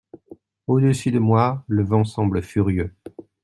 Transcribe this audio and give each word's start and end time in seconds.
Au-dessus 0.65 1.11
de 1.11 1.19
moi, 1.19 1.63
le 1.67 1.83
vent 1.83 2.03
semble 2.05 2.41
furieux. 2.41 2.91